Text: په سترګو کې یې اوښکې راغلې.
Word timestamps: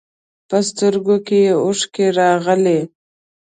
په 0.49 0.57
سترګو 0.67 1.15
کې 1.27 1.37
یې 1.45 1.53
اوښکې 1.63 2.07
راغلې. 2.19 2.79